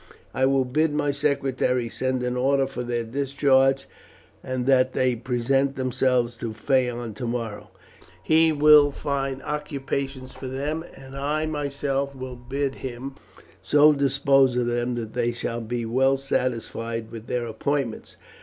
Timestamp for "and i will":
10.95-11.51